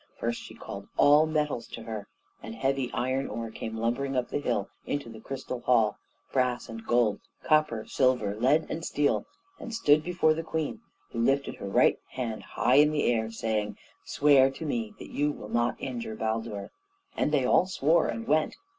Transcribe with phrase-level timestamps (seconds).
[0.17, 2.07] First she called all metals to her;
[2.41, 5.95] and heavy iron ore came lumbering up the hill into the crystal hall,
[6.33, 9.27] brass and gold, copper, silver, lead, and steel,
[9.59, 13.77] and stood before the Queen, who lifted her right hand high in the air, saying,
[14.03, 16.71] "Swear to me that you will not injure Baldur";
[17.15, 18.55] and they all swore, and went.